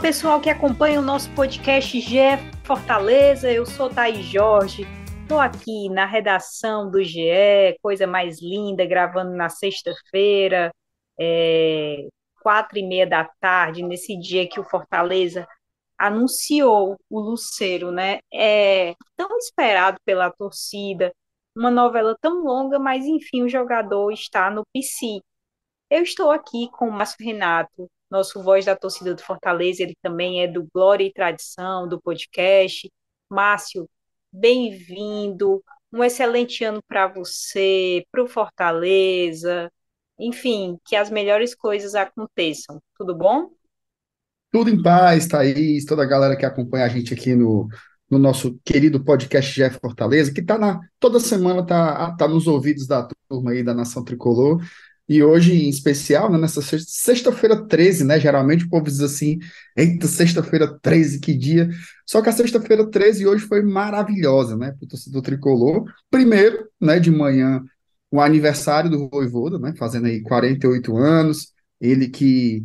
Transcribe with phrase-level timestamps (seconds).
[0.00, 2.18] Pessoal que acompanha o nosso podcast GE
[2.64, 4.86] Fortaleza, eu sou Thaís Jorge,
[5.20, 10.72] estou aqui na redação do GE, coisa mais linda, gravando na sexta-feira,
[11.20, 12.08] é,
[12.42, 15.46] quatro e meia da tarde, nesse dia que o Fortaleza
[15.98, 18.20] anunciou o Luceiro, né?
[18.32, 21.12] É tão esperado pela torcida,
[21.54, 25.20] uma novela tão longa, mas enfim, o jogador está no PC.
[25.90, 30.42] Eu estou aqui com o Márcio Renato, nosso voz da torcida do Fortaleza, ele também
[30.42, 32.90] é do Glória e Tradição, do podcast.
[33.30, 33.88] Márcio,
[34.32, 39.70] bem-vindo, um excelente ano para você, para o Fortaleza,
[40.18, 42.80] enfim, que as melhores coisas aconteçam.
[42.98, 43.50] Tudo bom?
[44.50, 47.68] Tudo em paz, Thaís, toda a galera que acompanha a gente aqui no,
[48.10, 52.86] no nosso querido podcast Jeff Fortaleza, que tá na, toda semana tá, tá nos ouvidos
[52.86, 54.60] da turma aí da Nação Tricolor.
[55.10, 58.20] E hoje, em especial, né, nessa sexta-feira 13, né?
[58.20, 59.40] Geralmente o povo diz assim:
[59.76, 61.68] eita, sexta-feira 13, que dia.
[62.06, 64.70] Só que a sexta-feira 13 hoje foi maravilhosa, né?
[64.70, 65.84] Para o torcedor tricolor.
[66.08, 67.60] Primeiro, né, de manhã,
[68.08, 69.74] o aniversário do Voivoda, né?
[69.76, 71.52] Fazendo aí 48 anos.
[71.80, 72.64] Ele que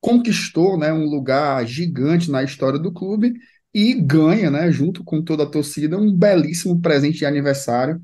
[0.00, 3.34] conquistou né, um lugar gigante na história do clube
[3.74, 8.00] e ganha, né, junto com toda a torcida, um belíssimo presente de aniversário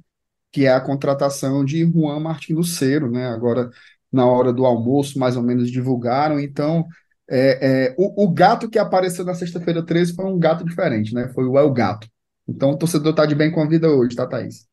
[0.56, 3.28] que é a contratação de Juan Martin Lucero, né?
[3.28, 3.68] Agora,
[4.10, 6.40] na hora do almoço, mais ou menos divulgaram.
[6.40, 6.86] Então,
[7.28, 11.28] é, é, o, o, gato que apareceu na sexta-feira 13 foi um gato diferente, né?
[11.34, 12.08] Foi o El Gato.
[12.48, 14.66] Então, o torcedor está de bem com a vida hoje, tá, Thaís?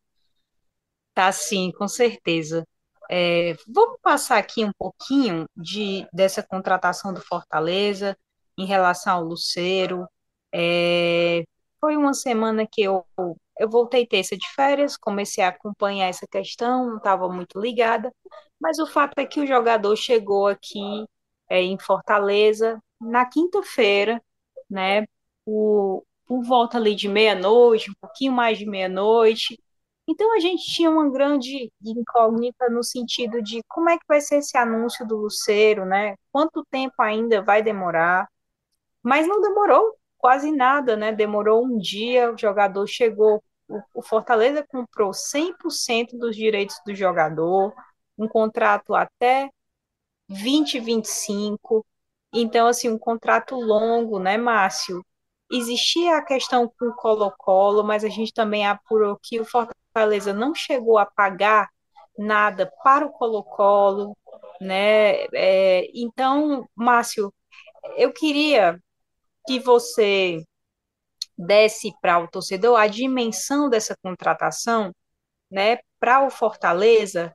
[1.14, 2.66] Tá sim, com certeza.
[3.12, 8.16] É, vamos passar aqui um pouquinho de, dessa contratação do Fortaleza
[8.58, 10.08] em relação ao Lucero.
[10.50, 11.44] É,
[11.82, 13.06] foi uma semana que eu
[13.60, 18.14] eu voltei terça de férias, comecei a acompanhar essa questão, não estava muito ligada,
[18.60, 21.06] mas o fato é que o jogador chegou aqui
[21.50, 24.22] é, em Fortaleza na quinta-feira,
[24.70, 25.06] né,
[25.46, 29.60] por, por volta ali de meia-noite, um pouquinho mais de meia-noite.
[30.08, 34.38] Então a gente tinha uma grande incógnita no sentido de como é que vai ser
[34.38, 36.16] esse anúncio do Luceiro, né?
[36.32, 38.28] Quanto tempo ainda vai demorar?
[39.04, 41.12] Mas não demorou quase nada, né?
[41.12, 43.44] Demorou um dia, o jogador chegou,
[43.94, 47.74] o, Fortaleza comprou 100% dos direitos do jogador,
[48.18, 49.50] um contrato até
[50.30, 51.86] 2025.
[52.34, 55.06] Então, assim, um contrato longo, né, Márcio?
[55.52, 60.56] Existia a questão com o Colo-Colo, mas a gente também apurou que o Fortaleza não
[60.56, 61.70] chegou a pagar
[62.18, 64.18] nada para o Colo-Colo,
[64.62, 65.26] né?
[65.34, 67.34] É, então, Márcio,
[67.98, 68.80] eu queria
[69.48, 70.44] que você
[71.38, 74.94] desse para o torcedor a dimensão dessa contratação,
[75.50, 77.34] né, para o Fortaleza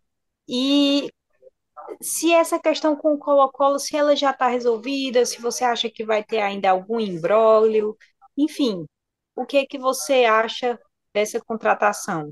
[0.49, 1.11] e
[2.01, 6.05] se essa questão com o Colo-Colo, se ela já está resolvida, se você acha que
[6.05, 7.97] vai ter ainda algum imbróglio,
[8.37, 8.85] enfim,
[9.35, 10.79] o que é que você acha
[11.15, 12.31] dessa contratação?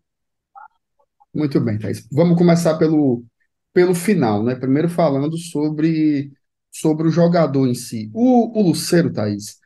[1.35, 2.07] Muito bem, Thais.
[2.11, 3.25] Vamos começar pelo,
[3.73, 4.55] pelo final, né?
[4.55, 6.33] Primeiro falando sobre,
[6.71, 8.11] sobre o jogador em si.
[8.15, 9.59] O, o Luceiro, Thaís,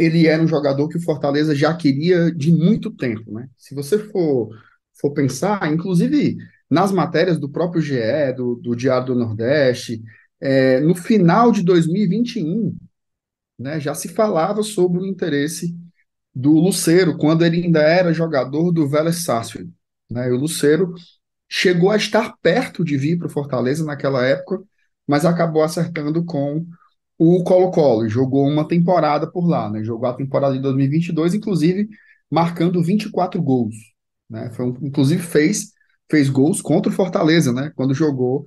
[0.00, 3.46] ele era um jogador que o Fortaleza já queria de muito tempo, né?
[3.58, 4.48] Se você for,
[4.98, 6.38] for pensar, inclusive
[6.70, 10.02] nas matérias do próprio GE, do, do Diário do Nordeste,
[10.40, 12.74] é, no final de 2021,
[13.58, 15.76] né, já se falava sobre o interesse
[16.34, 19.70] do Luceiro, quando ele ainda era jogador do Vélez Sarsfield.
[20.10, 20.28] Né?
[20.28, 20.94] E o Luceiro
[21.46, 24.62] chegou a estar perto de vir para o Fortaleza naquela época,
[25.06, 26.64] mas acabou acertando com
[27.22, 29.84] o Colo-Colo, jogou uma temporada por lá, né?
[29.84, 31.86] Jogou a temporada de 2022, inclusive
[32.30, 33.74] marcando 24 gols,
[34.28, 34.50] né?
[34.54, 35.72] Foi um, inclusive fez
[36.10, 37.72] fez gols contra o Fortaleza, né?
[37.76, 38.46] Quando jogou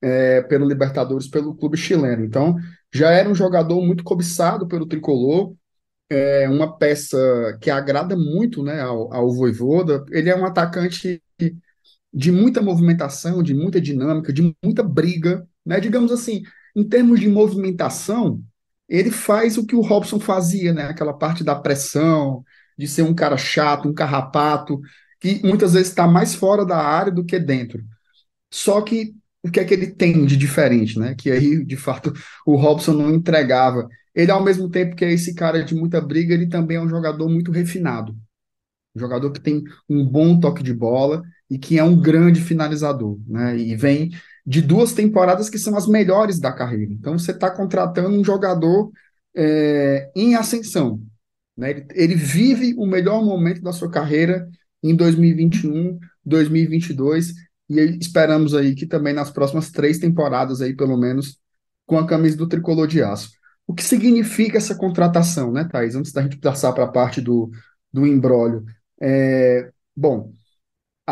[0.00, 2.24] é, pelo Libertadores pelo clube chileno.
[2.24, 2.54] Então
[2.94, 5.52] já era um jogador muito cobiçado pelo tricolor,
[6.08, 7.18] é uma peça
[7.60, 8.80] que agrada muito, né?
[8.82, 10.04] Ao, ao Voivoda.
[10.12, 11.20] Ele é um atacante
[12.14, 15.80] de muita movimentação, de muita dinâmica, de muita briga, né?
[15.80, 16.42] Digamos assim
[16.74, 18.42] em termos de movimentação,
[18.88, 20.84] ele faz o que o Robson fazia, né?
[20.84, 22.44] Aquela parte da pressão,
[22.76, 24.80] de ser um cara chato, um carrapato,
[25.20, 27.82] que muitas vezes está mais fora da área do que dentro.
[28.50, 31.14] Só que o que é que ele tem de diferente, né?
[31.14, 32.12] Que aí, de fato,
[32.46, 33.88] o Robson não entregava.
[34.14, 36.88] Ele, ao mesmo tempo que é esse cara de muita briga, ele também é um
[36.88, 38.16] jogador muito refinado.
[38.94, 43.18] Um jogador que tem um bom toque de bola e que é um grande finalizador,
[43.26, 43.56] né?
[43.58, 44.10] E vem
[44.44, 46.92] de duas temporadas que são as melhores da carreira.
[46.92, 48.90] Então você está contratando um jogador
[49.34, 51.00] é, em ascensão.
[51.56, 51.70] Né?
[51.70, 54.48] Ele, ele, vive o melhor momento da sua carreira
[54.82, 57.34] em 2021, 2022
[57.68, 61.38] e esperamos aí que também nas próximas três temporadas aí pelo menos
[61.86, 63.30] com a camisa do tricolor de aço.
[63.66, 65.94] O que significa essa contratação, né, Thaís?
[65.94, 67.50] Antes da gente passar para a parte do,
[67.92, 68.64] do embrólio.
[69.00, 70.32] É, bom,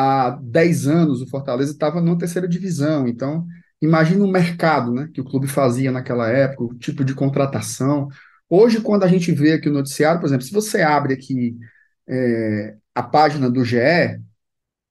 [0.00, 3.46] há 10 anos o Fortaleza estava numa terceira divisão, então
[3.82, 8.08] imagina o mercado né, que o clube fazia naquela época, o tipo de contratação.
[8.48, 11.56] Hoje, quando a gente vê aqui o noticiário, por exemplo, se você abre aqui
[12.08, 13.78] é, a página do GE,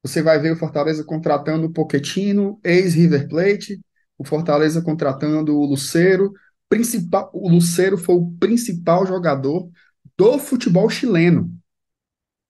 [0.03, 3.81] você vai ver o Fortaleza contratando o Pochettino, ex-River Plate,
[4.17, 6.31] o Fortaleza contratando o Luceiro,
[6.69, 9.69] principal, o Luceiro foi o principal jogador
[10.17, 11.51] do futebol chileno,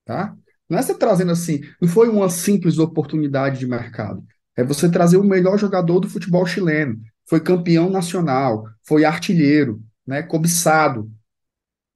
[0.05, 0.35] tá?
[0.69, 4.23] Não é você trazendo assim, não foi uma simples oportunidade de mercado.
[4.55, 6.99] É você trazer o melhor jogador do futebol chileno.
[7.27, 11.11] Foi campeão nacional, foi artilheiro, né, cobiçado,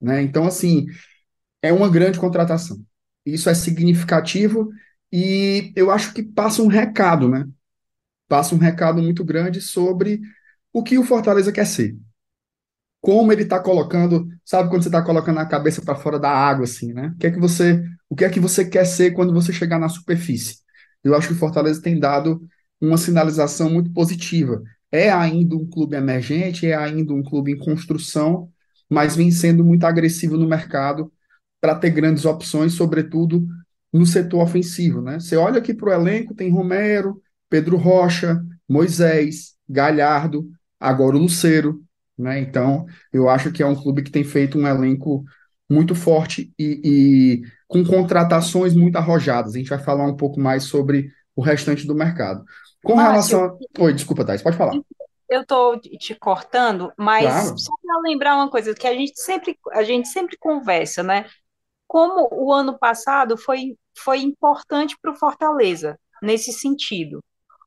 [0.02, 0.22] né?
[0.22, 0.88] Então assim,
[1.62, 2.84] é uma grande contratação.
[3.25, 4.70] Isso é significativo
[5.12, 7.48] e eu acho que passa um recado, né?
[8.28, 10.22] Passa um recado muito grande sobre
[10.72, 11.96] o que o Fortaleza quer ser
[13.03, 16.63] como ele está colocando, sabe quando você está colocando a cabeça para fora da água,
[16.63, 17.11] assim, né?
[17.13, 19.77] O que é que você, o que é que você quer ser quando você chegar
[19.77, 20.59] na superfície?
[21.03, 22.41] Eu acho que o Fortaleza tem dado
[22.79, 24.63] uma sinalização muito positiva.
[24.89, 28.50] É ainda um clube emergente, é ainda um clube em construção,
[28.89, 31.11] mas vem sendo muito agressivo no mercado
[31.59, 33.45] para ter grandes opções, sobretudo
[33.91, 35.19] no setor ofensivo, né?
[35.19, 41.83] Você olha aqui para o elenco, tem Romero, Pedro Rocha, Moisés, Galhardo, agora o Luceiro,
[42.24, 42.40] né?
[42.40, 45.24] Então, eu acho que é um clube que tem feito um elenco
[45.70, 49.54] muito forte e, e, com contratações muito arrojadas.
[49.54, 52.44] A gente vai falar um pouco mais sobre o restante do mercado.
[52.84, 53.60] Com Márcio, relação.
[53.78, 53.84] A...
[53.84, 54.74] Oi, desculpa, Thais, pode falar.
[55.30, 57.58] Eu estou te cortando, mas claro.
[57.58, 61.25] só para lembrar uma coisa que a gente sempre a gente sempre conversa, né?
[61.88, 67.24] Como o ano passado foi, foi importante para o Fortaleza nesse sentido.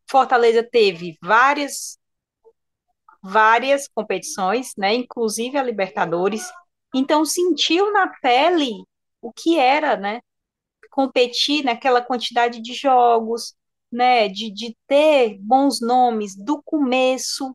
[0.08, 1.98] Fortaleza teve várias
[3.26, 6.42] várias competições, né, inclusive a Libertadores.
[6.94, 8.70] Então sentiu na pele
[9.20, 10.20] o que era, né,
[10.90, 13.54] competir naquela quantidade de jogos,
[13.92, 17.54] né, de, de ter bons nomes do começo,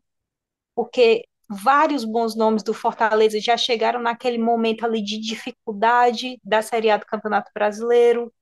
[0.74, 6.90] porque vários bons nomes do Fortaleza já chegaram naquele momento ali de dificuldade da Série
[6.90, 8.32] A do Campeonato Brasileiro.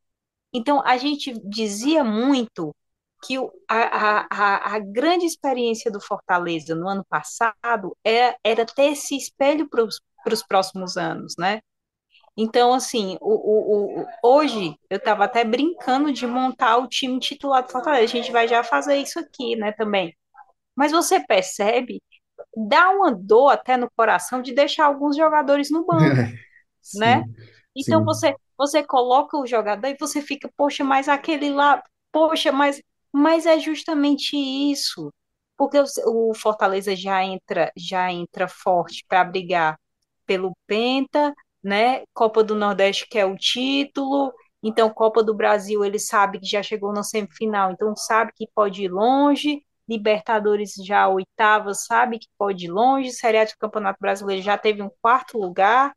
[0.53, 2.75] Então a gente dizia muito
[3.23, 3.37] que
[3.69, 9.17] a, a, a, grande experiência do Fortaleza no ano passado era, é, era ter esse
[9.17, 11.61] espelho para os próximos anos, né?
[12.37, 17.63] Então, assim, o, o, o hoje eu estava até brincando de montar o time titular
[17.63, 18.05] do Fortaleza.
[18.05, 20.17] A gente vai já fazer isso aqui, né, também.
[20.75, 22.03] Mas você percebe,
[22.69, 26.01] dá uma dor até no coração de deixar alguns jogadores no banco,
[26.95, 27.25] né?
[27.77, 28.05] Então sim.
[28.05, 31.83] você você coloca o jogador e você fica, poxa, mas aquele lá,
[32.13, 32.83] poxa, mas
[33.13, 35.13] mas é justamente isso,
[35.57, 39.79] porque o, Fortaleza já entra, já entra forte para brigar
[40.27, 42.05] pelo Penta, né?
[42.15, 46.63] Copa do Nordeste que é o título, então Copa do Brasil ele sabe que já
[46.63, 49.63] chegou na semifinal, então sabe que pode ir longe.
[49.89, 53.11] Libertadores já oitava, sabe que pode ir longe.
[53.13, 55.93] Série A do Campeonato Brasileiro já teve um quarto lugar,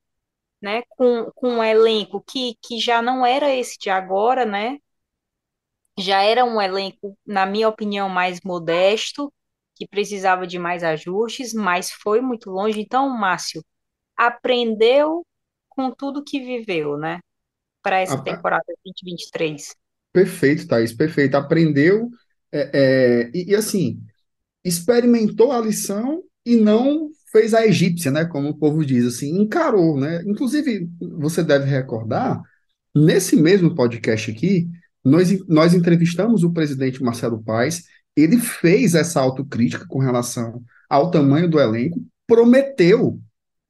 [0.62, 0.84] né?
[0.90, 4.80] Com, com um elenco que, que já não era esse de agora, né?
[5.98, 9.32] Já era um elenco, na minha opinião, mais modesto,
[9.76, 12.80] que precisava de mais ajustes, mas foi muito longe.
[12.80, 13.64] Então, Márcio
[14.16, 15.26] aprendeu
[15.70, 17.20] com tudo que viveu, né?
[17.82, 19.76] Para essa temporada 2023.
[20.12, 21.36] Perfeito, Thaís, perfeito.
[21.36, 22.10] Aprendeu
[22.52, 24.00] é, é, e, e, assim,
[24.64, 28.26] experimentou a lição e não fez a egípcia, né?
[28.26, 30.22] Como o povo diz, assim, encarou, né?
[30.26, 32.42] Inclusive, você deve recordar,
[32.96, 34.70] nesse mesmo podcast aqui,
[35.04, 37.84] nós, nós entrevistamos o presidente Marcelo Paes,
[38.16, 43.20] ele fez essa autocrítica com relação ao tamanho do elenco, prometeu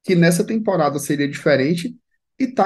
[0.02, 1.96] que nessa temporada seria diferente
[2.38, 2.64] e está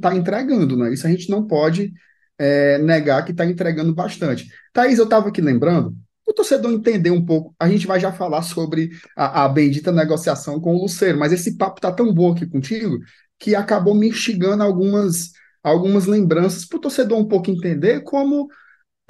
[0.00, 0.92] tá entregando, né?
[0.92, 1.92] Isso a gente não pode
[2.38, 4.48] é, negar que está entregando bastante.
[4.72, 5.96] Thaís, eu estava aqui lembrando,
[6.26, 10.60] o torcedor entender um pouco, a gente vai já falar sobre a, a bendita negociação
[10.60, 12.98] com o Luceiro, mas esse papo tá tão bom aqui contigo
[13.38, 15.32] que acabou me instigando algumas
[15.70, 18.48] algumas lembranças para o torcedor um pouco entender como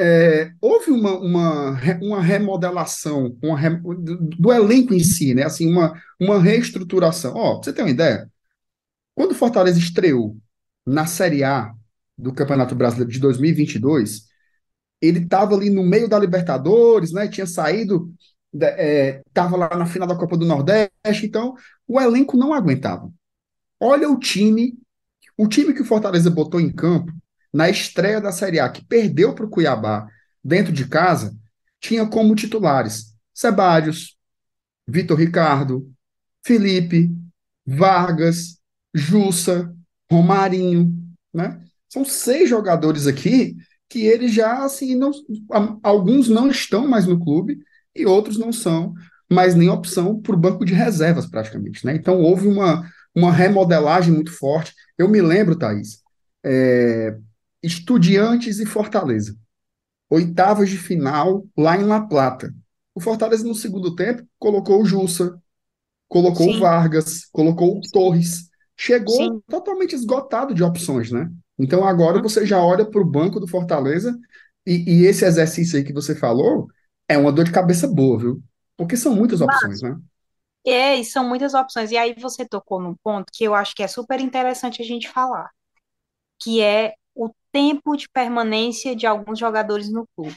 [0.01, 3.71] é, houve uma, uma, uma remodelação uma re,
[4.39, 5.45] do elenco em si, né?
[5.45, 7.35] Assim, uma, uma reestruturação.
[7.35, 8.31] Ó, você tem uma ideia?
[9.15, 10.39] Quando o Fortaleza estreou
[10.87, 11.75] na Série A
[12.17, 14.27] do Campeonato Brasileiro de 2022,
[15.01, 17.29] ele estava ali no meio da Libertadores, né?
[17.29, 18.15] Tinha saído,
[18.53, 21.55] estava é, lá na final da Copa do Nordeste, então
[21.87, 23.11] o elenco não aguentava.
[23.79, 24.75] Olha o time
[25.37, 27.13] o time que o Fortaleza botou em campo
[27.53, 30.07] na estreia da Série A, que perdeu para o Cuiabá
[30.45, 31.37] dentro de casa,
[31.81, 34.17] tinha como titulares Sebadios,
[34.87, 35.91] Vitor Ricardo,
[36.45, 37.11] Felipe,
[37.67, 38.59] Vargas,
[38.95, 39.75] Jussa,
[40.11, 40.95] Romarinho,
[41.33, 41.61] né?
[41.89, 43.57] São seis jogadores aqui
[43.89, 45.11] que eles já, assim, não,
[45.83, 47.59] alguns não estão mais no clube
[47.95, 48.95] e outros não são
[49.31, 51.95] mais nem opção para o banco de reservas, praticamente, né?
[51.95, 54.75] Então, houve uma, uma remodelagem muito forte.
[54.99, 56.03] Eu me lembro, Thaís,
[56.45, 57.17] é,
[57.63, 59.35] Estudiantes e Fortaleza.
[60.11, 62.55] Oitavas de final lá em La Plata.
[62.95, 65.41] O Fortaleza, no segundo tempo, colocou o Jussa,
[66.09, 66.57] colocou Sim.
[66.57, 68.51] o Vargas, colocou o Torres.
[68.77, 69.41] Chegou Sim.
[69.49, 71.31] totalmente esgotado de opções, né?
[71.59, 74.17] Então agora você já olha para o banco do Fortaleza
[74.67, 76.69] e, e, esse exercício aí que você falou
[77.09, 78.43] é uma dor de cabeça boa, viu?
[78.77, 79.97] Porque são muitas opções, né?
[80.67, 81.91] É, e são muitas opções.
[81.93, 85.09] E aí você tocou num ponto que eu acho que é super interessante a gente
[85.09, 85.51] falar,
[86.41, 90.37] que é o tempo de permanência de alguns jogadores no clube,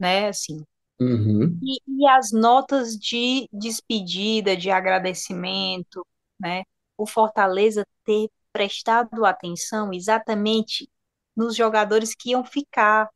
[0.00, 0.28] né?
[0.28, 0.64] Assim,
[1.00, 1.58] Uhum.
[1.62, 6.06] E, e as notas de despedida, de agradecimento,
[6.38, 6.62] né?
[6.96, 10.88] O Fortaleza ter prestado atenção exatamente
[11.36, 13.08] nos jogadores que iam ficar,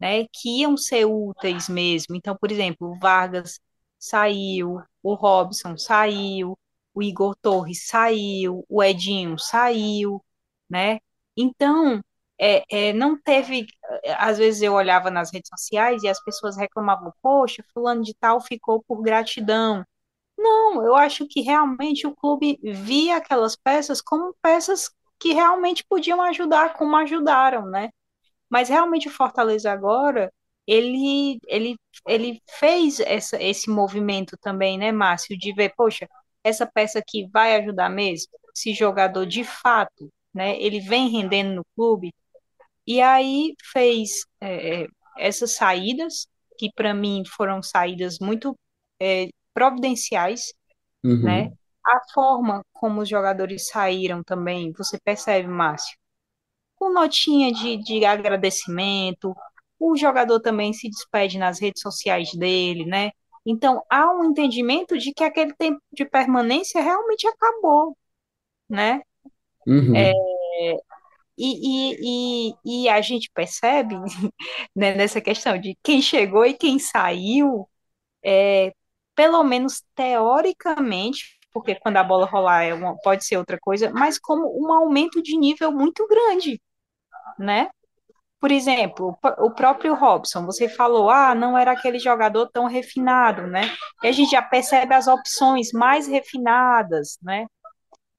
[0.00, 0.26] né?
[0.32, 2.14] Que iam ser úteis mesmo.
[2.16, 3.60] Então, por exemplo, o Vargas
[3.98, 4.80] saiu,
[5.12, 6.58] o Robson saiu,
[6.94, 10.22] o Igor Torres saiu, o Edinho saiu,
[10.68, 10.98] né?
[11.36, 12.02] Então,
[12.40, 13.66] é, é, não teve.
[14.18, 18.40] Às vezes eu olhava nas redes sociais e as pessoas reclamavam, poxa, fulano de tal
[18.40, 19.84] ficou por gratidão.
[20.36, 26.22] Não, eu acho que realmente o clube via aquelas peças como peças que realmente podiam
[26.22, 27.90] ajudar, como ajudaram, né?
[28.50, 30.32] Mas realmente o Fortaleza agora,
[30.68, 36.06] ele, ele, ele fez essa, esse movimento também, né, Márcio, de ver, poxa,
[36.44, 38.28] essa peça aqui vai ajudar mesmo?
[38.54, 42.12] Esse jogador de fato, né, ele vem rendendo no clube,
[42.86, 48.54] e aí fez é, é, essas saídas, que para mim foram saídas muito
[49.00, 50.52] é, providenciais,
[51.02, 51.44] né?
[51.44, 51.56] Uhum.
[51.86, 55.96] A forma como os jogadores saíram também, você percebe, Márcio,
[56.76, 59.34] com notinha de, de agradecimento,
[59.78, 63.10] o jogador também se despede nas redes sociais dele, né?
[63.46, 67.96] Então, há um entendimento de que aquele tempo de permanência realmente acabou,
[68.68, 69.02] né?
[69.94, 70.12] É, Uhum.
[71.36, 73.94] E, e, e, e a gente percebe
[74.74, 77.68] né, nessa questão de quem chegou e quem saiu,
[78.24, 78.72] é,
[79.14, 84.18] pelo menos teoricamente, porque quando a bola rolar é uma, pode ser outra coisa, mas
[84.18, 86.60] como um aumento de nível muito grande,
[87.38, 87.70] né?
[88.40, 93.70] Por exemplo, o próprio Robson, você falou, ah, não era aquele jogador tão refinado, né?
[94.02, 97.46] E a gente já percebe as opções mais refinadas, né?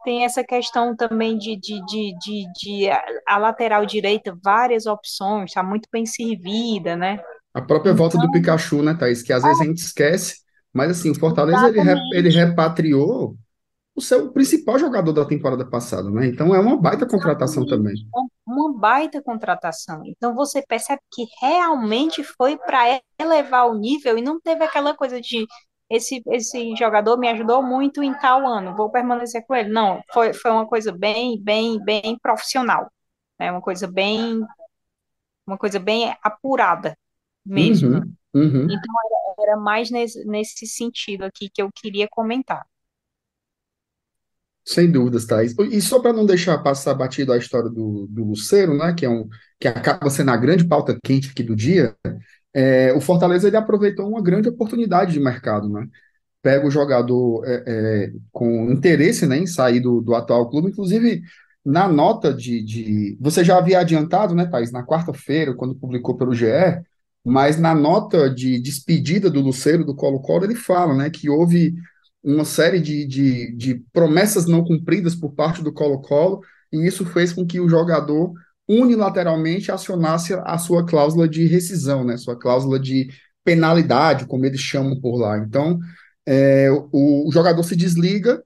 [0.03, 2.89] Tem essa questão também de, de, de, de, de
[3.27, 7.21] a lateral direita, várias opções, está muito bem servida, né?
[7.53, 9.21] A própria volta do Então, Pikachu, né, Thaís?
[9.21, 10.35] Que às vezes a gente esquece,
[10.73, 11.79] mas assim, o Fortaleza ele,
[12.13, 13.35] ele repatriou
[13.99, 16.27] o seu principal jogador da temporada passada, né?
[16.27, 17.93] Então é uma baita contratação também.
[17.93, 20.01] exatamente, uma baita contratação.
[20.05, 25.19] Então você percebe que realmente foi para elevar o nível e não teve aquela coisa
[25.19, 25.45] de
[25.89, 29.69] esse, esse jogador me ajudou muito em tal ano, vou permanecer com ele.
[29.69, 32.89] Não, foi, foi uma coisa bem, bem, bem profissional,
[33.37, 33.51] né?
[33.51, 34.41] Uma coisa bem,
[35.45, 36.97] uma coisa bem apurada
[37.45, 37.97] mesmo.
[37.97, 38.63] Uhum, uhum.
[38.63, 38.93] Então,
[39.39, 42.65] era, era mais nesse, nesse sentido aqui que eu queria comentar.
[44.69, 45.55] Sem dúvidas, Thaís.
[45.71, 49.09] E só para não deixar passar batido a história do, do Lucero, né, que é
[49.09, 49.27] um
[49.59, 51.95] que acaba sendo a grande pauta quente aqui do dia,
[52.53, 55.88] é, o Fortaleza ele aproveitou uma grande oportunidade de mercado, né?
[56.43, 61.23] Pega o jogador é, é, com interesse, né, em sair do, do atual clube, inclusive
[61.65, 63.17] na nota de, de...
[63.19, 66.45] Você já havia adiantado, né, Thaís, na quarta-feira, quando publicou pelo GE,
[67.25, 71.73] mas na nota de despedida do Lucero do Colo-Colo, ele fala, né, que houve
[72.23, 77.33] uma série de, de, de promessas não cumpridas por parte do Colo-Colo, e isso fez
[77.33, 78.33] com que o jogador
[78.67, 83.09] unilateralmente acionasse a sua cláusula de rescisão, né, sua cláusula de
[83.43, 85.39] penalidade, como eles chamam por lá.
[85.39, 85.79] Então,
[86.25, 88.43] é, o, o jogador se desliga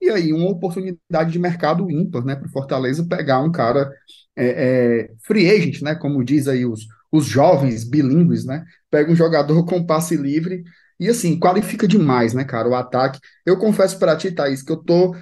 [0.00, 3.90] e aí uma oportunidade de mercado ímpar, né, para o Fortaleza pegar um cara
[4.34, 9.16] é, é, free agent, né, como diz aí os, os jovens bilíngues, né, pega um
[9.16, 10.64] jogador com passe livre
[10.98, 13.20] e assim, qualifica demais, né, cara, o ataque.
[13.44, 15.14] Eu confesso para ti, Thaís, que eu tô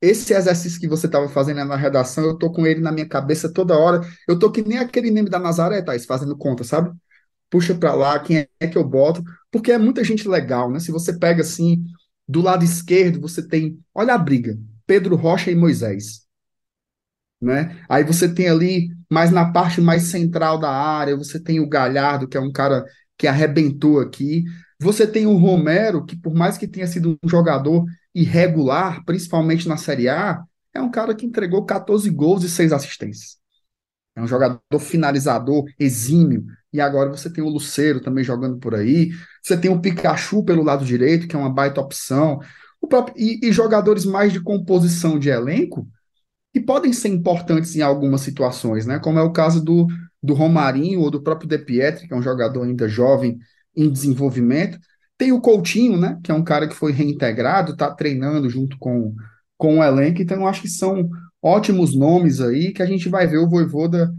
[0.00, 3.52] esse exercício que você estava fazendo na redação, eu tô com ele na minha cabeça
[3.52, 4.00] toda hora.
[4.28, 6.92] Eu tô que nem aquele meme da Nazaré, Thaís, fazendo conta, sabe?
[7.50, 10.80] puxa para lá, quem é que eu boto, porque é muita gente legal, né?
[10.80, 11.84] Se você pega assim,
[12.26, 16.26] do lado esquerdo, você tem, olha a briga, Pedro Rocha e Moisés,
[17.40, 17.84] né?
[17.88, 22.28] Aí você tem ali, mais na parte mais central da área, você tem o Galhardo,
[22.28, 22.84] que é um cara
[23.16, 24.44] que arrebentou aqui.
[24.80, 29.76] Você tem o Romero, que por mais que tenha sido um jogador irregular, principalmente na
[29.76, 30.42] Série A,
[30.72, 33.38] é um cara que entregou 14 gols e 6 assistências.
[34.14, 36.44] É um jogador finalizador, exímio.
[36.72, 39.10] E agora você tem o Luceiro também jogando por aí.
[39.42, 42.40] Você tem o Pikachu pelo lado direito, que é uma baita opção.
[42.88, 45.86] Próprio, e, e, jogadores mais de composição de elenco
[46.52, 48.98] que podem ser importantes em algumas situações, né?
[48.98, 49.86] Como é o caso do,
[50.22, 53.38] do Romarinho ou do próprio De Pietri, que é um jogador ainda jovem
[53.76, 54.78] em desenvolvimento.
[55.16, 56.18] Tem o Coutinho, né?
[56.22, 59.14] Que é um cara que foi reintegrado, está treinando junto com,
[59.56, 60.22] com o elenco.
[60.22, 61.08] Então, eu acho que são
[61.42, 64.12] ótimos nomes aí que a gente vai ver o Voivoda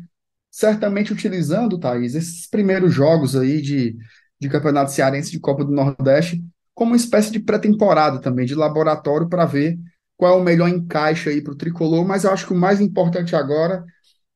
[0.51, 3.96] certamente utilizando, Thaís, esses primeiros jogos aí de,
[4.39, 6.44] de Campeonato Cearense de Copa do Nordeste
[6.79, 9.77] como uma espécie de pré-temporada também, de laboratório para ver
[10.15, 12.79] qual é o melhor encaixe aí para o tricolor, mas eu acho que o mais
[12.79, 13.84] importante agora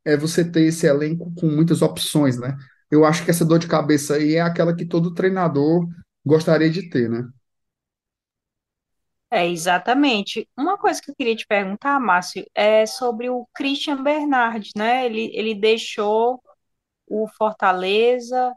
[0.04, 2.58] é você ter esse elenco com muitas opções, né?
[2.94, 5.88] Eu acho que essa dor de cabeça aí é aquela que todo treinador
[6.24, 7.28] gostaria de ter, né?
[9.32, 10.48] É, exatamente.
[10.56, 15.08] Uma coisa que eu queria te perguntar, Márcio, é sobre o Christian Bernard, né?
[15.08, 16.40] Ele, ele deixou
[17.08, 18.54] o Fortaleza,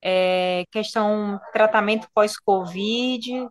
[0.00, 3.48] é, questão tratamento pós-Covid,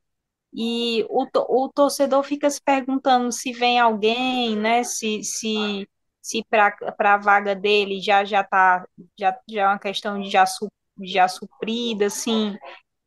[0.53, 4.85] e o, o torcedor fica se perguntando se vem alguém, né?
[4.85, 5.85] Se, se,
[6.21, 6.75] se para
[7.15, 8.85] a vaga dele já já tá
[9.19, 10.67] já, já é uma questão de já, su,
[11.01, 12.55] já suprida, assim.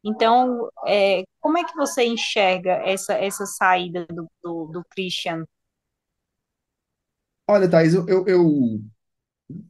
[0.04, 5.44] Então, é, como é que você enxerga essa, essa saída do, do, do Christian?
[7.48, 8.80] Olha, Thaís, eu, eu, eu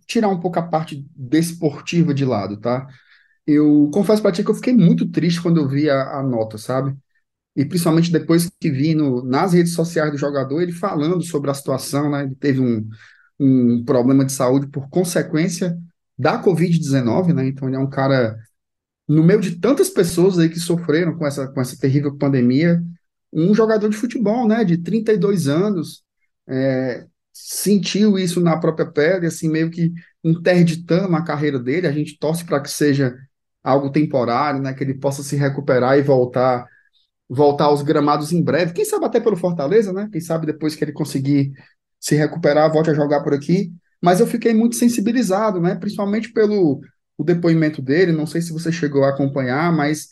[0.06, 2.86] tirar um pouco a parte desportiva de lado, tá?
[3.46, 6.58] Eu confesso para ti que eu fiquei muito triste quando eu vi a, a nota,
[6.58, 6.96] sabe?
[7.56, 11.54] E principalmente depois que vi no, nas redes sociais do jogador ele falando sobre a
[11.54, 12.24] situação, né?
[12.24, 12.88] Ele teve um,
[13.42, 15.76] um problema de saúde por consequência
[16.18, 17.46] da Covid-19, né?
[17.46, 18.38] Então ele é um cara
[19.08, 22.82] no meio de tantas pessoas aí que sofreram com essa, com essa terrível pandemia,
[23.32, 26.02] um jogador de futebol, né, de 32 anos,
[26.48, 31.86] é, sentiu isso na própria pele, assim, meio que interditando a carreira dele.
[31.86, 33.16] A gente torce para que seja
[33.62, 36.66] algo temporário, né, que ele possa se recuperar e voltar
[37.28, 38.74] voltar aos gramados em breve.
[38.74, 40.06] Quem sabe até pelo Fortaleza, né?
[40.12, 41.52] Quem sabe depois que ele conseguir
[42.02, 43.72] se recuperar, volte a jogar por aqui.
[44.02, 45.76] Mas eu fiquei muito sensibilizado, né?
[45.76, 46.80] Principalmente pelo
[47.16, 50.08] o depoimento dele, não sei se você chegou a acompanhar, mas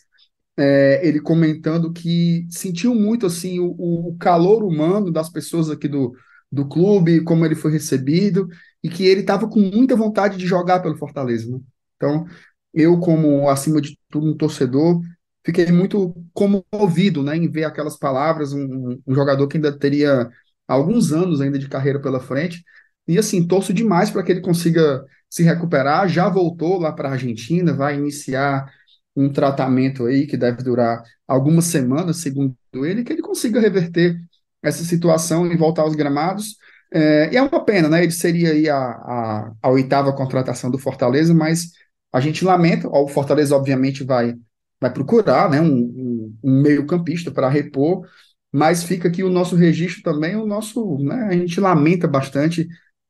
[0.55, 6.13] é, ele comentando que sentiu muito assim o, o, calor humano das pessoas aqui do,
[6.49, 8.47] do clube, como ele foi recebido,
[8.83, 11.51] e que ele estava com muita vontade de jogar pelo Fortaleza.
[11.51, 11.59] Né?
[11.97, 12.25] Então,
[12.73, 15.01] eu, como acima de tudo um torcedor,
[15.43, 20.29] fiquei muito comovido né, em ver aquelas palavras, um, um jogador que ainda teria
[20.73, 22.63] alguns anos ainda de carreira pela frente,
[23.07, 26.07] e assim, torço demais para que ele consiga se recuperar.
[26.07, 28.71] Já voltou lá para a Argentina, vai iniciar
[29.15, 34.17] um tratamento aí que deve durar algumas semanas, segundo ele, que ele consiga reverter
[34.63, 36.55] essa situação e voltar aos gramados.
[36.93, 38.03] É, e é uma pena, né?
[38.03, 41.71] Ele seria aí a, a, a oitava contratação do Fortaleza, mas
[42.13, 42.87] a gente lamenta.
[42.89, 44.35] O Fortaleza, obviamente, vai,
[44.79, 48.05] vai procurar né, um, um, um meio-campista para repor,
[48.51, 50.97] mas fica aqui o nosso registro também, o nosso.
[50.99, 52.67] Né, a gente lamenta bastante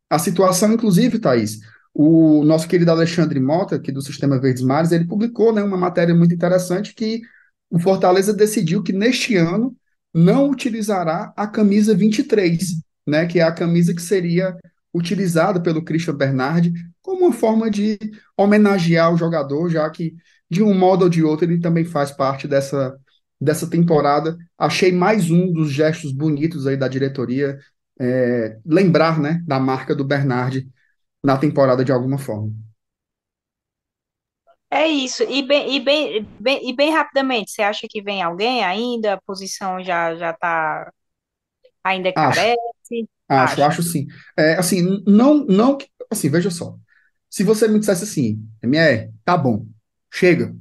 [0.10, 1.60] a situação, inclusive, Thaís,
[1.94, 6.14] o nosso querido Alexandre Mota, aqui do Sistema Verdes Mares, ele publicou né, uma matéria
[6.14, 7.22] muito interessante que
[7.70, 9.76] o Fortaleza decidiu que neste ano
[10.14, 12.76] não utilizará a camisa 23,
[13.08, 14.56] né, que é a camisa que seria
[14.94, 17.98] utilizada pelo Christian Bernardi como uma forma de
[18.38, 20.16] homenagear o jogador, já que
[20.50, 22.98] de um modo ou de outro ele também faz parte dessa,
[23.42, 24.38] dessa temporada.
[24.58, 27.60] Achei mais um dos gestos bonitos aí da diretoria
[28.00, 30.68] é, lembrar né, da marca do Bernard
[31.24, 32.54] na temporada de alguma forma.
[34.70, 35.24] É isso.
[35.24, 39.14] E bem, e bem, bem, e bem rapidamente, você acha que vem alguém ainda?
[39.14, 40.92] A posição já já está
[41.84, 42.60] ainda é Acho, carece?
[43.30, 43.64] acho, Acha?
[43.64, 44.08] acho sim.
[44.38, 45.78] É, assim, não, não,
[46.12, 46.78] assim, veja só.
[47.30, 49.68] Se você me dissesse assim, MR, tá bom,
[50.14, 50.56] chega,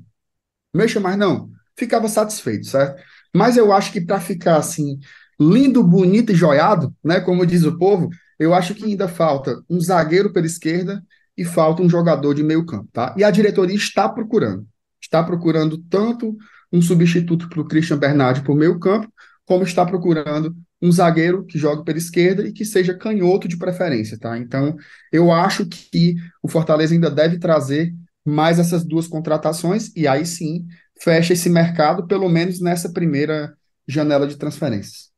[0.75, 3.03] mexa mais não, ficava satisfeito, certo?
[3.35, 4.99] Mas eu acho que para ficar assim,
[5.39, 7.21] lindo, bonito e joiado, né?
[7.21, 11.03] Como diz o povo, eu acho que ainda falta um zagueiro pela esquerda
[11.37, 13.15] e falta um jogador de meio campo, tá?
[13.17, 14.67] E a diretoria está procurando.
[15.01, 16.37] Está procurando tanto
[16.73, 19.11] um substituto para o Christian Bernardi para o meio campo,
[19.45, 24.19] como está procurando um zagueiro que jogue pela esquerda e que seja canhoto de preferência,
[24.19, 24.39] tá?
[24.39, 24.77] Então,
[25.13, 30.67] eu acho que o Fortaleza ainda deve trazer mais essas duas contratações e aí sim
[31.01, 33.57] fecha esse mercado, pelo menos nessa primeira
[33.89, 35.11] janela de transferências.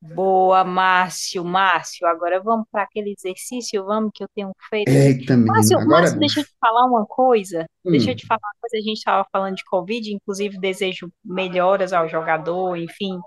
[0.00, 2.06] Boa, Márcio, Márcio.
[2.06, 4.92] Agora vamos para aquele exercício, vamos, que eu tenho feito.
[4.94, 6.20] Eita, Márcio, agora é Márcio, bom.
[6.20, 7.66] deixa eu te falar uma coisa.
[7.90, 8.76] Deixa eu Hum, te falar uma coisa.
[8.78, 13.18] A gente estava falando de Covid, inclusive desejo melhoras ao jogador, enfim.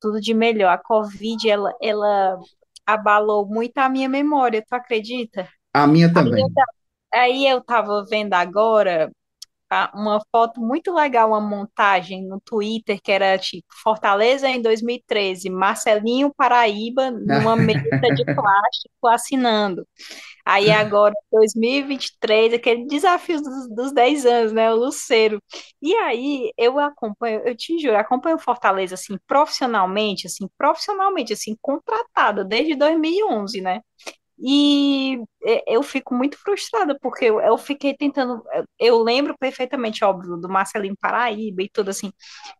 [0.00, 0.70] tudo de melhor.
[0.72, 2.38] A Covid, ela, ela
[2.86, 5.48] abalou muito a minha memória, tu acredita?
[5.72, 6.54] A minha também.
[6.54, 6.64] ta-
[7.14, 9.10] aí eu tava vendo agora a-
[9.94, 16.32] uma foto muito legal, uma montagem no Twitter que era tipo Fortaleza em 2013, Marcelinho
[16.34, 19.86] Paraíba numa mesa de plástico assinando.
[20.44, 24.72] Aí agora, 2023, aquele desafio dos, dos 10 anos, né?
[24.72, 25.42] O Luceiro.
[25.82, 32.44] E aí, eu acompanho, eu te juro, acompanho Fortaleza, assim, profissionalmente, assim, profissionalmente, assim, contratada
[32.46, 33.82] desde 2011, né?
[34.40, 38.42] E é, eu fico muito frustrada, porque eu, eu fiquei tentando.
[38.78, 42.12] Eu lembro perfeitamente, óbvio, do Marcelinho Paraíba e tudo assim,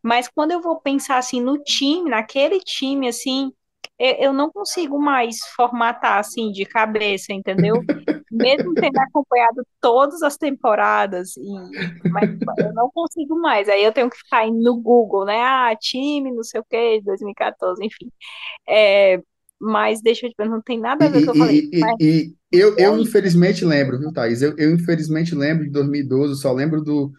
[0.02, 3.52] mas quando eu vou pensar assim no time, naquele time, assim,
[3.98, 7.74] eu, eu não consigo mais formatar assim de cabeça, entendeu?
[8.30, 13.68] Mesmo tendo acompanhado todas as temporadas, e, mas eu não consigo mais.
[13.68, 15.40] Aí eu tenho que ficar indo no Google, né?
[15.40, 18.10] Ah, time, não sei o quê, 2014, enfim.
[18.68, 19.22] É,
[19.60, 21.56] mas deixa eu te perguntar, não tem nada a ver com o que eu falei.
[21.56, 24.42] e, e, Mas e, eu, eu infelizmente lembro, viu, Thaís?
[24.42, 27.12] Eu, eu infelizmente lembro de 2012, só lembro do,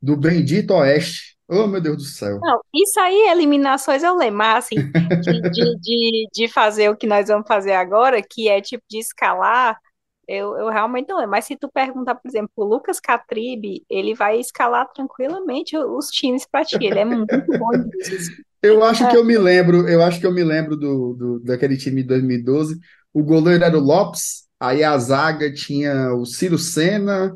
[0.00, 1.36] do Bendito Oeste.
[1.48, 2.40] Oh, meu Deus do céu.
[2.42, 4.88] Não, isso aí, eliminações eu lembro, mas assim,
[5.20, 8.98] de, de, de, de fazer o que nós vamos fazer agora, que é tipo de
[8.98, 9.80] escalar,
[10.28, 11.30] eu, eu realmente não lembro.
[11.30, 16.46] Mas se tu perguntar, por exemplo, o Lucas Catribe, ele vai escalar tranquilamente os times
[16.46, 18.32] para ti, ele é muito bom nisso.
[18.66, 21.76] Eu acho que eu me lembro, eu acho que eu me lembro do, do, daquele
[21.76, 22.78] time de 2012.
[23.12, 27.34] O goleiro era o Lopes, aí a zaga tinha o Ciro Senna,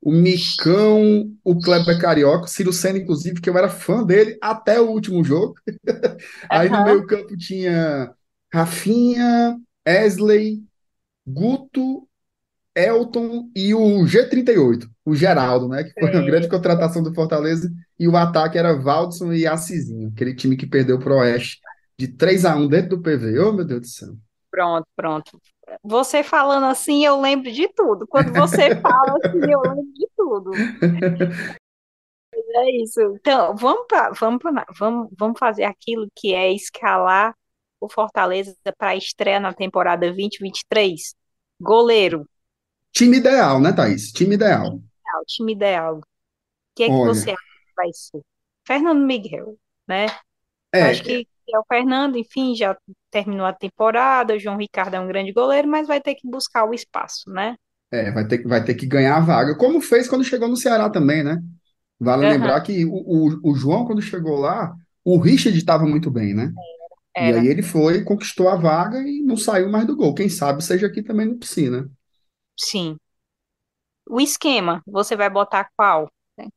[0.00, 4.80] o Micão, o Kleber Carioca, o Ciro Senna, inclusive, que eu era fã dele até
[4.80, 5.54] o último jogo.
[6.50, 8.12] Aí no meio-campo tinha
[8.52, 10.60] Rafinha, Wesley,
[11.24, 12.06] Guto,
[12.74, 15.84] Elton e o G38, o Geraldo, né?
[15.84, 17.70] Que foi uma grande é, contratação do Fortaleza.
[18.02, 21.60] E o ataque era Valdson e Assisinho, aquele time que perdeu pro Oeste
[21.98, 23.38] de 3 a um dentro do PV.
[23.38, 24.16] Oh, meu Deus do céu.
[24.50, 25.40] pronto, pronto.
[25.82, 28.06] Você falando assim, eu lembro de tudo.
[28.06, 30.62] Quando você fala assim, eu lembro de tudo.
[32.34, 33.00] É isso.
[33.16, 37.34] Então, vamos para vamos, pra- vamos, vamos fazer aquilo que é escalar
[37.80, 41.14] o Fortaleza para a estreia na temporada 2023.
[41.60, 42.26] Goleiro,
[42.92, 44.10] Time ideal, né, Thaís?
[44.12, 44.80] Time ideal.
[45.06, 45.98] ah, o time ideal.
[45.98, 46.02] O
[46.76, 47.51] que é que Olha, você acha que
[47.82, 48.20] vai ser?
[48.66, 49.56] Fernando Miguel,
[49.88, 50.06] né?
[50.80, 52.76] Acho é, que é o Fernando, enfim, já
[53.10, 54.34] terminou a temporada.
[54.34, 57.56] O João Ricardo é um grande goleiro, mas vai ter que buscar o espaço, né?
[57.92, 60.88] é, vai ter, vai ter que ganhar a vaga, como fez quando chegou no Ceará
[60.88, 61.38] também, né?
[62.00, 66.10] Vale Aham, lembrar que o, o, o João, quando chegou lá, o Richard estava muito
[66.10, 66.52] bem, né?
[67.20, 67.46] E aí era.
[67.46, 70.14] ele foi, conquistou a vaga e não saiu mais do gol.
[70.14, 71.90] Quem sabe seja aqui também no Piscina.
[72.56, 72.98] Sim.
[74.08, 76.08] O esquema, você vai botar qual?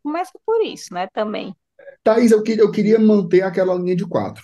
[0.03, 1.07] Começa por isso, né?
[1.07, 1.55] Também.
[2.03, 4.43] Thaís, eu, que- eu queria manter aquela linha de quatro.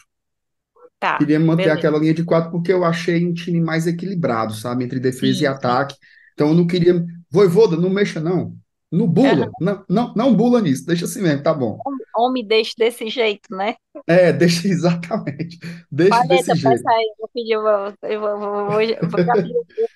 [1.00, 1.70] Tá, Queria manter beleza.
[1.70, 4.84] aquela linha de quatro porque eu achei um time mais equilibrado, sabe?
[4.86, 5.78] Entre defesa e Sim, sim.
[5.78, 5.96] ataque.
[6.34, 7.06] Então eu não queria.
[7.30, 8.56] Voivoda, não mexa, não.
[8.92, 9.54] No bula.
[9.60, 10.86] Não, não, não bula nisso.
[10.86, 11.84] Deixa assim mesmo, tá bom.
[12.16, 13.76] Homem deixa desse jeito, né?
[14.08, 15.60] É, deixa exatamente.
[15.92, 16.90] Deixa desse Palheta, peça jeito.
[16.90, 18.80] aí, vou pedir, eu vou, eu vou, vou, vou,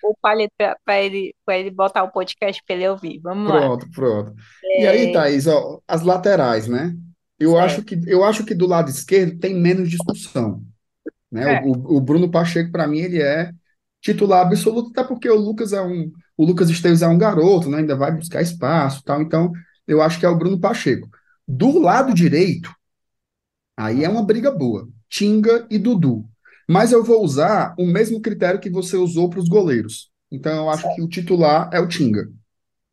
[0.03, 3.19] o, o Palheta para ele, ele botar o podcast para ele ouvir.
[3.21, 3.59] Vamos lá.
[3.61, 4.33] Pronto, pronto.
[4.75, 6.95] E aí, É, Thaís, ó, as laterais, né?
[7.39, 10.63] Eu acho que, eu acho que do lado esquerdo tem menos discussão,
[11.31, 11.47] né?
[11.49, 13.51] O, É, o, o Bruno Pacheco, para mim, ele é
[14.01, 17.79] titular absoluto, até porque o Lucas é um, o Lucas Esteves é um garoto, né?
[17.79, 19.21] Ainda vai buscar espaço, tal.
[19.21, 19.51] Então,
[19.87, 21.09] eu acho que é o Bruno Pacheco.
[21.47, 22.71] Do lado direito,
[23.77, 24.87] aí é uma briga boa.
[25.09, 26.25] Tinga e Dudu.
[26.67, 30.09] Mas eu vou usar o mesmo critério que você usou para os goleiros.
[30.31, 32.27] Então, eu acho que o titular é o Tinga,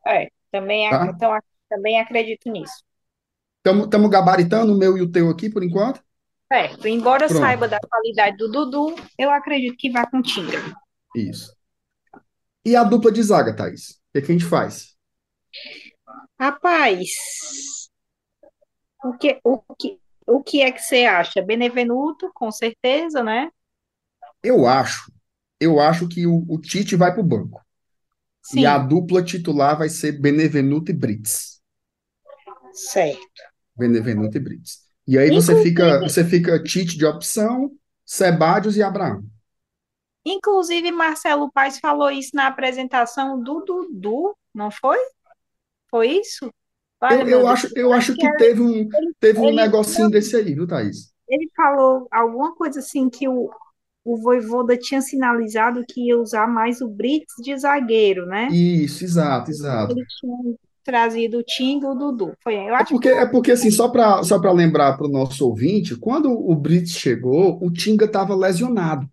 [0.06, 1.14] é, também, ac- tá?
[1.14, 2.82] então, ac- também acredito nisso.
[3.64, 6.00] Estamos gabaritando o meu e o teu aqui por enquanto?
[6.52, 6.86] Certo.
[6.86, 10.58] Embora eu Pronto, saiba da qualidade do Dudu, eu acredito que vai com Tinga.
[11.14, 11.56] isso.
[12.64, 13.90] E a dupla de zaga, Thaís?
[13.90, 14.96] O que, que a gente faz?
[16.38, 17.81] Rapaz,
[19.04, 21.42] o que, o que, o que é que você acha?
[21.42, 23.50] Benevenuto, com certeza, né?
[24.42, 25.12] Eu acho,
[25.60, 27.62] eu acho que o, o Tite vai para o banco.
[28.54, 31.60] E a dupla titular vai ser Benevenuto e Brits.
[32.72, 33.20] certo.
[33.76, 34.80] Benevenuto e Brits.
[35.06, 37.70] E aí você fica, você fica Tite de opção,
[38.04, 39.24] Sebadios e Abraão.
[40.24, 44.98] inclusive, Marcelo Paes falou isso na apresentação do Dudu, não foi?
[45.88, 46.52] Foi isso?
[47.02, 50.08] Vale, Eu, eu acho, eu Acho que que teve um, ele, teve um ele, negocinho
[50.08, 51.12] não, desse aí, viu, Thaís?
[51.28, 53.50] ele falou alguma coisa assim que o,
[54.04, 58.48] o Vojvoda tinha sinalizado que ia usar mais o Brits de zagueiro, né?
[58.48, 59.96] Isso, exato, exato.
[59.96, 60.56] Ele tinha.
[60.84, 62.34] trazido o Tinga e o Dudu.
[62.42, 65.06] Foi, eu É acho que porque, é porque assim, só para só para lembrar para
[65.06, 69.08] o nosso ouvinte, quando o Brits chegou, o Tinga estava lesionado.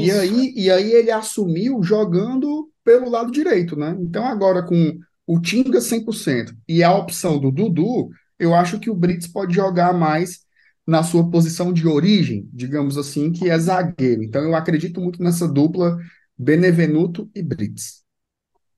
[0.00, 0.12] E isso.
[0.12, 3.96] aí, e aí ele assumiu jogando pelo lado direito, né?
[4.00, 8.94] Então agora com o Tinga 100% e a opção do Dudu, eu acho que o
[8.94, 10.46] Brits pode jogar mais
[10.86, 14.22] na sua posição de origem, digamos assim, que é zagueiro.
[14.22, 15.98] Então eu acredito muito nessa dupla
[16.38, 18.04] Benevenuto e Brits.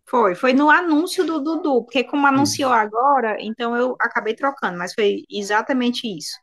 [0.09, 4.95] Foi, foi no anúncio do Dudu, porque como anunciou agora, então eu acabei trocando, mas
[4.95, 6.39] foi exatamente isso.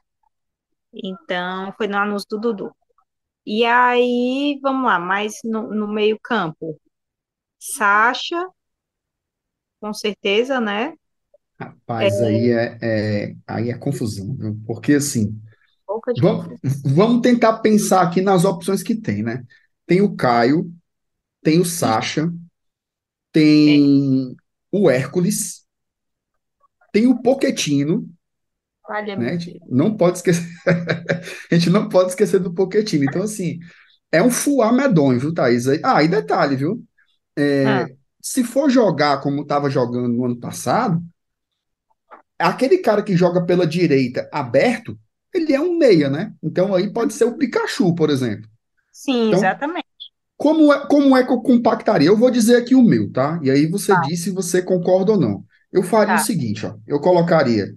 [0.94, 2.76] Então, foi no anúncio do Dudu.
[3.46, 6.80] E aí, vamos lá, mais no, no meio-campo.
[7.60, 8.48] Sacha,
[9.80, 10.94] com certeza, né?
[12.00, 14.60] É, Rapaz, aí é, é- aí é confusão, viu?
[14.68, 15.40] Porque assim,
[16.16, 16.48] vamos,
[16.86, 19.44] vamos tentar pensar aqui nas opções que tem, né?
[19.88, 20.72] Tem o Caio,
[21.44, 22.32] tem o Sacha,
[23.66, 24.36] é, tem
[24.72, 25.66] o Hércules,
[26.92, 28.10] tem o Poquetino,
[29.16, 29.30] né?
[29.32, 29.70] A valha-me gente Deus.
[29.70, 30.44] não pode esquecer,
[31.52, 33.04] a gente não pode esquecer do Poquetino.
[33.06, 33.60] Então, assim,
[34.12, 35.68] é um fuá medonho, viu, Thaís?
[35.68, 36.84] Aí- Ah, e detalhe, viu?
[37.64, 41.02] Ah, É, se for jogar como estava jogando no ano passado,
[42.40, 44.98] aquele cara que joga pela direita aberto,
[45.34, 46.34] ele é um meia, né?
[46.42, 48.50] Então aí pode ser o Pikachu, por exemplo.
[48.92, 49.86] sim, Então, exatamente.
[50.38, 52.10] como é, como é que eu compactaria?
[52.10, 53.40] Eu vou dizer aqui o meu, tá?
[53.44, 55.46] E aí você Tá, diz se você concorda ou não.
[55.72, 56.76] Eu faria o tá, seguinte, ó.
[56.88, 57.68] Eu colocaria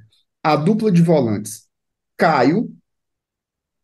[0.42, 1.68] a dupla de volantes
[2.16, 2.70] Caio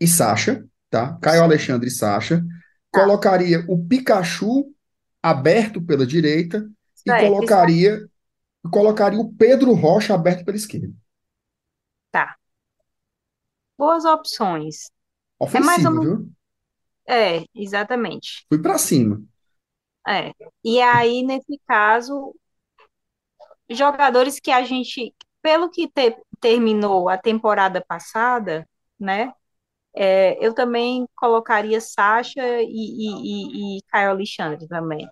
[0.00, 1.18] e Sacha, tá?
[1.20, 2.44] Caio Alexandre e Sacha.
[2.90, 3.04] tá.
[3.04, 4.66] Colocaria o Pikachu
[5.24, 6.68] aberto pela direita
[7.06, 8.08] e isso aí, colocaria
[8.70, 10.92] colocaria o Pedro Rocha aberto pela esquerda.
[12.10, 12.38] tá.
[13.78, 14.90] Boas opções.
[15.52, 16.32] É mais ou Ofensivo, viu?
[17.08, 18.46] é, exatamente.
[18.48, 19.22] Fui pra cima.
[20.06, 20.32] É.
[20.64, 22.34] E aí, nesse caso,
[23.70, 29.32] jogadores que a gente, pelo que te- terminou a temporada passada, né?
[29.96, 35.08] É, eu também colocaria Sacha e, e, e, e Caio Alexandre também.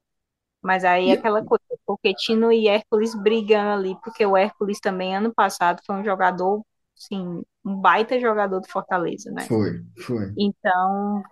[0.63, 5.17] Mas aí é aquela coisa, porque Tino e Hércules brigam ali, porque o Hércules também,
[5.17, 6.63] ano passado, foi um jogador,
[6.95, 9.47] sim, um baita jogador do Fortaleza, né?
[9.47, 10.33] foi, foi.
[10.39, 11.23] Então,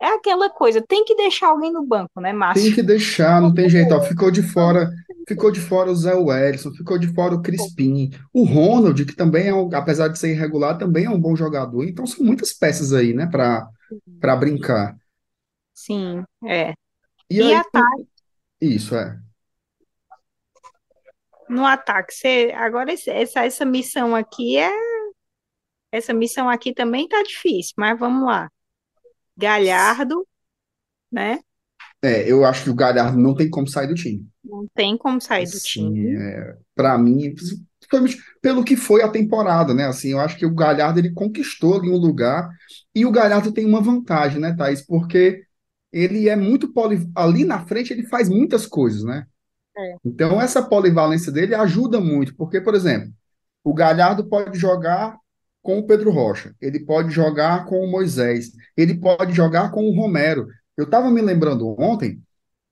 [0.00, 2.72] é aquela coisa, tem que deixar alguém no banco, né, Tem Márcio?
[2.72, 3.92] que deixar, não tem jeito.
[3.94, 4.90] Ó, ficou de fora,
[5.26, 9.48] ficou de fora o Zé Wellison, ficou de fora o Crispim, o Ronald, que também
[9.48, 11.84] é, um, apesar de ser irregular, também é um bom jogador.
[11.84, 13.68] Então são muitas peças aí, né, para
[14.20, 14.96] para brincar.
[15.72, 16.74] Sim, é.
[17.30, 18.06] E E aí, ataque,
[18.60, 19.20] isso é.
[21.48, 24.70] no ataque, você, agora essa, essa missão aqui é,
[25.92, 28.50] essa missão aqui também tá difícil, mas vamos lá.
[29.36, 30.26] Galhardo,
[31.12, 31.40] né?
[32.02, 34.26] É, eu acho que o Galhardo não tem como sair do time.
[34.42, 36.16] Não tem como sair do Assim, time.
[36.16, 37.34] é, para mim,
[38.40, 39.86] pelo que foi a temporada, né?
[39.86, 42.50] Assim, eu acho que o Galhardo ele conquistou ali um lugar
[42.94, 44.82] e o Galhardo tem uma vantagem, né, Thaís?
[44.82, 45.42] Porque
[45.92, 47.08] ele é muito poli...
[47.14, 49.26] ali na frente ele faz muitas coisas, né?
[49.76, 49.98] É.
[50.04, 53.12] Então essa polivalência dele ajuda muito, porque, por exemplo,
[53.64, 55.18] o Galhardo pode jogar
[55.64, 59.96] com o Pedro Rocha, ele pode jogar com o Moisés, ele pode jogar com o
[59.96, 60.46] Romero.
[60.76, 62.20] Eu estava me lembrando ontem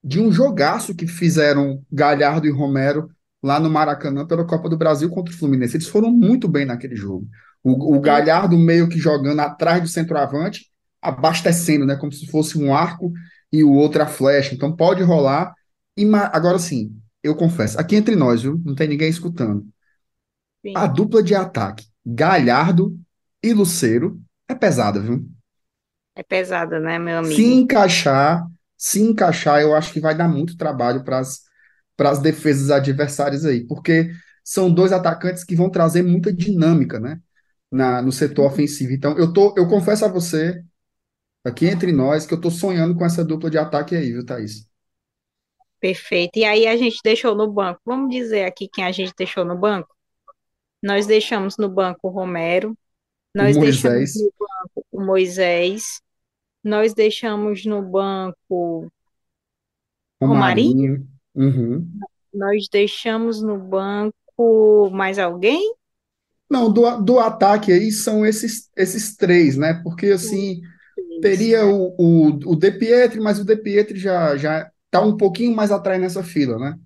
[0.05, 3.09] de um jogaço que fizeram Galhardo e Romero
[3.43, 5.75] lá no Maracanã pela Copa do Brasil contra o Fluminense.
[5.75, 7.27] Eles foram muito bem naquele jogo.
[7.65, 10.67] O, o Galhardo meio que jogando atrás do centroavante,
[11.01, 11.97] abastecendo, né?
[11.97, 13.11] Como se fosse um arco
[13.51, 14.55] e o outro a flecha.
[14.55, 15.55] Então pode rolar.
[15.97, 18.61] E agora sim, eu confesso, aqui entre nós, viu?
[18.63, 19.67] Não tem ninguém escutando.
[20.77, 20.93] A sim.
[20.93, 22.99] dupla de ataque, Galhardo
[23.43, 25.29] e Lucero, é pesada, viu?
[26.15, 27.55] É pesada, né, meu Se amigo?
[27.55, 31.41] encaixar, se encaixar, eu acho que vai dar muito trabalho para as
[31.97, 34.11] para as defesas adversárias aí, porque
[34.43, 37.21] são dois atacantes que vão trazer muita dinâmica, né,
[37.71, 38.93] na, no setor ofensivo.
[38.93, 40.61] Então, eu tô, eu confesso a você,
[41.45, 44.67] aqui entre nós, que eu tô sonhando com essa dupla de ataque aí, viu, Thaís?
[45.81, 46.39] Perfeito.
[46.39, 47.81] E aí a gente deixou no banco.
[47.85, 49.95] Vamos dizer aqui quem a gente deixou no banco?
[50.83, 56.01] Nós deixamos no banco o Romero, O nós deixamos Moisés, no banco o Moisés,
[56.63, 58.91] nós deixamos no banco
[60.21, 61.89] Romarinho, Romarinho, uhum.
[62.33, 65.75] nós deixamos no banco mais alguém?
[66.51, 69.81] Não, do, do ataque aí são esses, esses três, né?
[69.83, 70.61] Porque assim,
[71.21, 71.73] teria né?
[71.73, 75.71] o, o, o De Pietri, mas o De Pietri já, já tá um pouquinho mais
[75.73, 76.79] atrás nessa fila, né?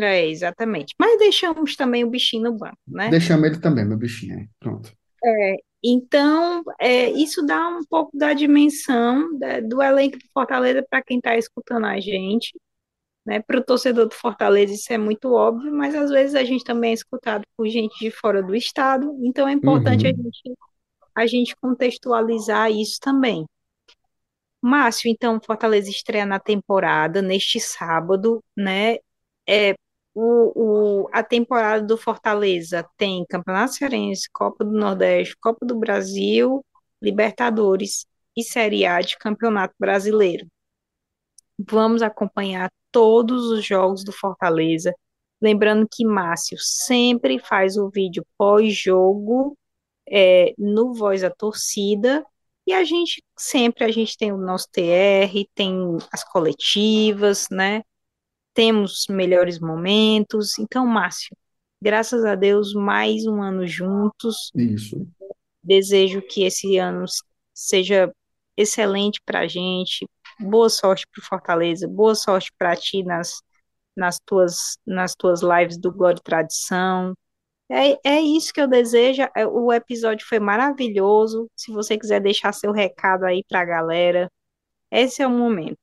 [0.00, 0.94] É, exatamente.
[0.98, 3.08] Mas deixamos também o bichinho no banco, né?
[3.10, 4.38] Deixamos ele também, meu bichinho.
[4.38, 4.48] aí.
[4.58, 4.92] Pronto.
[5.24, 11.02] É, então, é, isso dá um pouco da dimensão da- do elenco do Fortaleza para
[11.02, 12.52] quem está escutando a gente.
[13.24, 13.40] Né?
[13.40, 16.90] Para o torcedor do Fortaleza isso é muito óbvio, mas às vezes a gente também
[16.90, 20.10] é escutado por gente de fora do estado, então é importante uhum.
[20.10, 20.58] a, gente,
[21.14, 23.46] a gente contextualizar isso também.
[24.60, 28.96] Márcio, então, Fortaleza estreia na temporada neste sábado, né?
[29.46, 29.74] É,
[30.14, 36.64] o, o, a temporada do Fortaleza tem Campeonato Cearense, Copa do Nordeste, Copa do Brasil,
[37.02, 40.46] Libertadores e Série A de Campeonato Brasileiro.
[41.58, 44.94] Vamos acompanhar todos os jogos do Fortaleza.
[45.40, 49.56] Lembrando que Márcio sempre faz o vídeo pós-jogo
[50.08, 52.24] é, no Voz da Torcida
[52.66, 55.76] e a gente sempre a gente tem o nosso TR, tem
[56.12, 57.82] as coletivas, né?
[58.54, 60.58] Temos melhores momentos.
[60.58, 61.36] Então, Márcio,
[61.82, 64.50] graças a Deus, mais um ano juntos.
[64.54, 65.06] Isso.
[65.62, 67.04] Desejo que esse ano
[67.52, 68.12] seja
[68.56, 70.06] excelente para a gente.
[70.40, 73.42] Boa sorte para Fortaleza, boa sorte para ti nas,
[73.96, 77.14] nas, tuas, nas tuas lives do Glória e Tradição.
[77.68, 79.22] É, é isso que eu desejo.
[79.34, 81.50] É, o episódio foi maravilhoso.
[81.56, 84.30] Se você quiser deixar seu recado aí para a galera,
[84.90, 85.80] esse é o momento.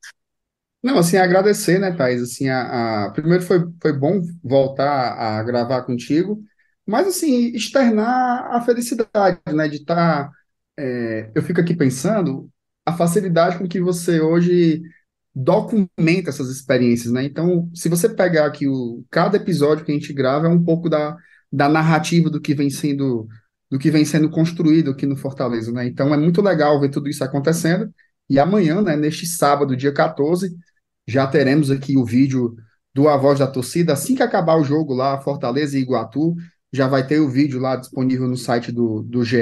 [0.83, 2.21] Não, assim, agradecer, né, Thais?
[2.21, 3.11] Assim, a, a...
[3.11, 6.43] Primeiro foi, foi bom voltar a gravar contigo,
[6.85, 9.95] mas, assim, externar a felicidade, né, de estar...
[10.29, 10.31] Tá,
[10.77, 11.31] é...
[11.35, 12.49] Eu fico aqui pensando
[12.85, 14.81] a facilidade com que você hoje
[15.35, 17.23] documenta essas experiências, né?
[17.23, 19.03] Então, se você pegar aqui o...
[19.11, 21.15] Cada episódio que a gente grava é um pouco da
[21.51, 23.27] da narrativa do que vem sendo
[23.69, 25.87] do que vem sendo construído aqui no Fortaleza, né?
[25.87, 27.89] Então é muito legal ver tudo isso acontecendo.
[28.29, 30.55] E amanhã, né, neste sábado, dia 14,
[31.11, 32.55] já teremos aqui o vídeo
[32.93, 33.93] do A Voz da Torcida.
[33.93, 36.35] Assim que acabar o jogo lá, Fortaleza e Iguatu,
[36.71, 39.37] já vai ter o vídeo lá disponível no site do, do GE.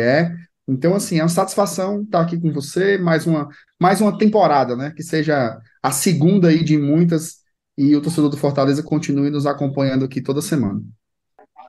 [0.68, 3.48] Então, assim, é uma satisfação estar aqui com você, mais uma,
[3.80, 4.92] mais uma temporada, né?
[4.96, 7.40] Que seja a segunda aí de muitas
[7.78, 10.82] e o torcedor do Fortaleza continue nos acompanhando aqui toda semana.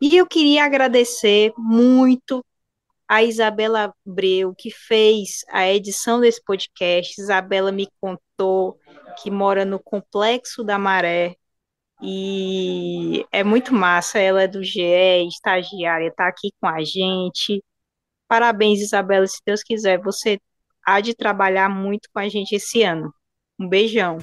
[0.03, 2.45] E eu queria agradecer muito
[3.09, 7.21] a Isabela Abreu, que fez a edição desse podcast.
[7.21, 8.79] Isabela me contou
[9.11, 11.37] que mora no Complexo da Maré,
[12.03, 14.19] e é muito massa.
[14.19, 14.81] Ela é do GE,
[15.29, 17.63] estagiária, está aqui com a gente.
[18.27, 19.27] Parabéns, Isabela.
[19.27, 20.39] Se Deus quiser, você
[20.87, 23.13] há de trabalhar muito com a gente esse ano.
[23.59, 24.19] Um beijão.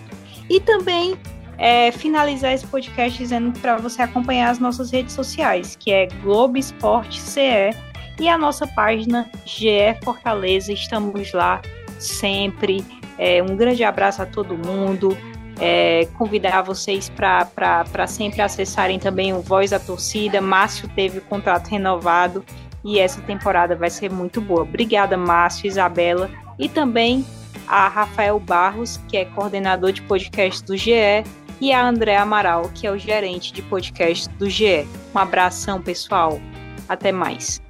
[0.50, 1.16] E também
[1.58, 6.58] é, finalizar esse podcast dizendo para você acompanhar as nossas redes sociais, que é Globo
[6.58, 7.72] Esporte CE
[8.20, 10.74] e a nossa página GE Fortaleza.
[10.74, 11.62] Estamos lá
[12.00, 12.84] sempre.
[13.18, 15.18] É, um grande abraço a todo mundo.
[15.60, 20.40] É, convidar vocês para sempre acessarem também o Voz da Torcida.
[20.40, 22.46] Márcio teve o contrato renovado
[22.84, 24.62] e essa temporada vai ser muito boa.
[24.62, 27.26] Obrigada, Márcio, Isabela e também
[27.68, 31.24] a Rafael Barros, que é coordenador de podcast do GE,
[31.60, 34.88] e a André Amaral, que é o gerente de podcast do GE.
[35.14, 36.40] Um abração, pessoal.
[36.88, 37.62] Até mais.